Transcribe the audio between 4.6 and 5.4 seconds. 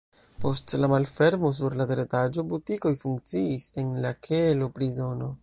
prizono.